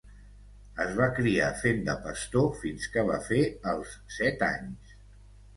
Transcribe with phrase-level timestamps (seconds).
[0.85, 3.43] Es va criar fent de pastor fins que va fer
[3.75, 4.99] els set anys.